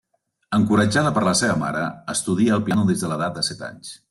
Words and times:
Encoratjada 0.57 1.11
per 1.17 1.23
la 1.27 1.35
seva 1.43 1.59
mare, 1.65 1.83
estudia 2.17 2.57
el 2.59 2.65
piano 2.71 2.89
des 2.91 3.05
de 3.05 3.13
l'edat 3.15 3.39
de 3.41 3.49
set 3.51 3.67
anys. 3.71 3.99